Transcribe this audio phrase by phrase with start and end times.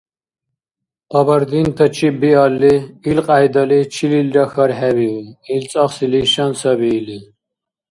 [1.11, 2.75] Къабардинтачиб биалли,
[3.09, 5.19] илкьяйдали чилилра хьархӀебиу,
[5.53, 7.17] ил цӀахси лишан саби или.